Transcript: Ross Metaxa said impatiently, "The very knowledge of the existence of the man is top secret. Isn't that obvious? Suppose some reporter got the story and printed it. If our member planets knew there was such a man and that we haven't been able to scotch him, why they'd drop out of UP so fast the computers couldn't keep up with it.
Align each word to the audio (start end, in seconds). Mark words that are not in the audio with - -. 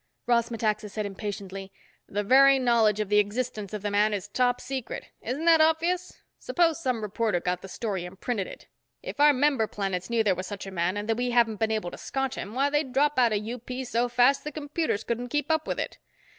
Ross 0.25 0.49
Metaxa 0.49 0.89
said 0.89 1.05
impatiently, 1.05 1.71
"The 2.07 2.23
very 2.23 2.57
knowledge 2.57 2.99
of 2.99 3.09
the 3.09 3.19
existence 3.19 3.71
of 3.71 3.83
the 3.83 3.91
man 3.91 4.15
is 4.15 4.27
top 4.27 4.59
secret. 4.59 5.05
Isn't 5.21 5.45
that 5.45 5.61
obvious? 5.61 6.23
Suppose 6.39 6.81
some 6.81 7.03
reporter 7.03 7.39
got 7.39 7.61
the 7.61 7.67
story 7.67 8.03
and 8.05 8.19
printed 8.19 8.47
it. 8.47 8.65
If 9.03 9.19
our 9.19 9.31
member 9.31 9.67
planets 9.67 10.09
knew 10.09 10.23
there 10.23 10.33
was 10.33 10.47
such 10.47 10.65
a 10.65 10.71
man 10.71 10.97
and 10.97 11.07
that 11.07 11.17
we 11.17 11.29
haven't 11.29 11.59
been 11.59 11.69
able 11.69 11.91
to 11.91 11.99
scotch 11.99 12.33
him, 12.33 12.55
why 12.55 12.71
they'd 12.71 12.93
drop 12.93 13.19
out 13.19 13.31
of 13.31 13.47
UP 13.47 13.69
so 13.85 14.09
fast 14.09 14.43
the 14.43 14.51
computers 14.51 15.03
couldn't 15.03 15.29
keep 15.29 15.51
up 15.51 15.67
with 15.67 15.79
it. 15.79 15.99